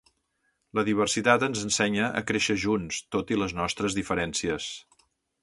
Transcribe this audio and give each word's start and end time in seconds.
La 0.77 0.83
diversitat 0.87 1.45
ens 1.47 1.61
ensenya 1.67 2.07
a 2.21 2.23
créixer 2.31 2.57
junts, 2.65 3.03
tot 3.17 3.35
i 3.37 3.39
les 3.43 3.55
nostres 3.61 4.01
diferències. 4.01 4.73